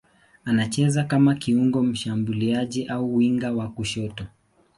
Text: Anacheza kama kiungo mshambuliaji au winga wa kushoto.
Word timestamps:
Anacheza 0.45 1.03
kama 1.03 1.35
kiungo 1.35 1.83
mshambuliaji 1.83 2.85
au 2.87 3.15
winga 3.15 3.51
wa 3.53 3.67
kushoto. 3.69 4.25